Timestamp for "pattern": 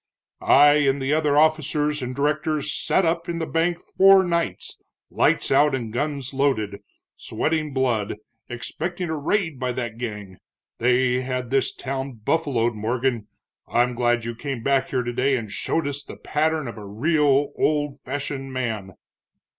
16.17-16.67